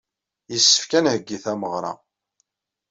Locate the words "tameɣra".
1.43-1.93